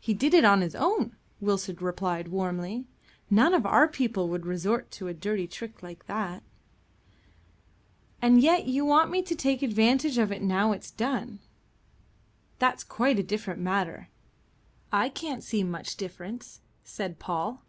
[0.00, 2.86] "He did it on his own," Wilson replied warmly.
[3.28, 6.42] "None of our people would resort to a dirty trick like that."
[8.22, 11.40] "And yet you want me to take advantage of it now it's done."
[12.58, 14.08] "That's quite a different matter."
[14.90, 17.62] "I can't see much difference," said Paul.